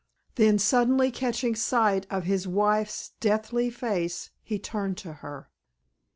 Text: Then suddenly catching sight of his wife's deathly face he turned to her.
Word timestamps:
Then 0.33 0.57
suddenly 0.57 1.11
catching 1.11 1.53
sight 1.55 2.07
of 2.09 2.23
his 2.23 2.47
wife's 2.47 3.11
deathly 3.19 3.69
face 3.69 4.31
he 4.41 4.57
turned 4.57 4.97
to 4.97 5.13
her. 5.21 5.51